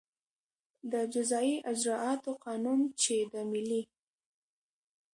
د 0.91 0.93
جزایي 1.13 1.55
اجراآتو 1.71 2.31
قانون 2.45 2.79
چې 3.01 3.15
د 3.31 3.33
ملي 3.51 3.83